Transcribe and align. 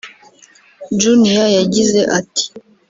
Junior 0.99 1.47
yagize 1.59 1.99
ati 2.19 2.43